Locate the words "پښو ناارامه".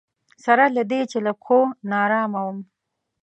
1.41-2.41